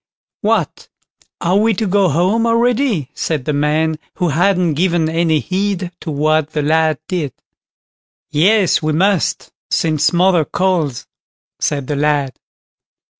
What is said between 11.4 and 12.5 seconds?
said the lad.